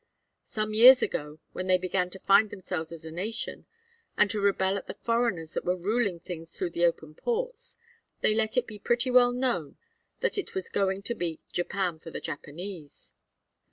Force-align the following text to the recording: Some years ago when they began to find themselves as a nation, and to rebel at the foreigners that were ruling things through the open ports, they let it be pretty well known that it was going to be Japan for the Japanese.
Some 0.41 0.73
years 0.73 1.03
ago 1.03 1.37
when 1.53 1.67
they 1.67 1.77
began 1.77 2.09
to 2.09 2.17
find 2.17 2.49
themselves 2.49 2.91
as 2.91 3.05
a 3.05 3.11
nation, 3.11 3.67
and 4.17 4.31
to 4.31 4.41
rebel 4.41 4.75
at 4.75 4.87
the 4.87 4.95
foreigners 4.95 5.53
that 5.53 5.63
were 5.63 5.75
ruling 5.77 6.19
things 6.19 6.57
through 6.57 6.71
the 6.71 6.85
open 6.85 7.13
ports, 7.13 7.77
they 8.21 8.33
let 8.33 8.57
it 8.57 8.65
be 8.65 8.79
pretty 8.79 9.11
well 9.11 9.31
known 9.31 9.77
that 10.21 10.39
it 10.39 10.55
was 10.55 10.69
going 10.69 11.03
to 11.03 11.13
be 11.13 11.39
Japan 11.51 11.99
for 11.99 12.09
the 12.09 12.19
Japanese. 12.19 13.13